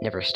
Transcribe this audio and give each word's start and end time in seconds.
never 0.00 0.22
stop. 0.22 0.34